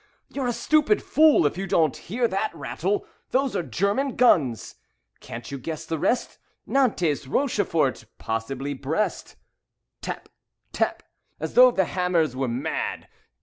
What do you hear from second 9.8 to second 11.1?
Tap! Tap!